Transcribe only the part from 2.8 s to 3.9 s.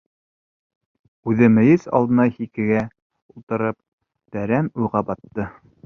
ултырып,